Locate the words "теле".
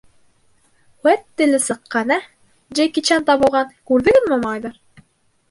1.41-1.59